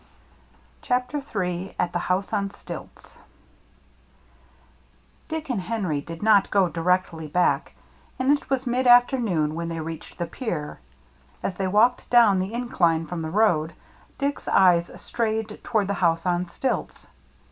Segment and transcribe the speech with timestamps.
[0.81, 3.19] _CHAPTER III AT THE HOUSE ON STILTS
[5.27, 7.73] DICK and Henry did not go directly back,
[8.17, 10.79] and it was mid afternoon when they reached the pier.
[11.43, 13.73] As they walked down the incline from the road,
[14.17, 17.05] Dick's eyes strayed toward the house on stilts.